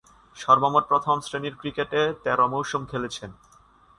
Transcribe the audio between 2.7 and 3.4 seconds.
খেলেছেন।